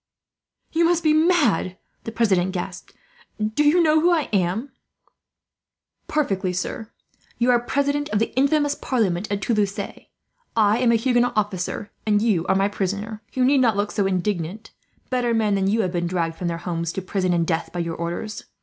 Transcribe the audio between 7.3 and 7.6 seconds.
You are